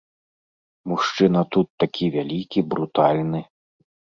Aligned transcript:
Мужчына 0.91 1.43
тут 1.57 1.67
такі 1.83 2.05
вялікі, 2.17 2.59
брутальны. 2.73 3.47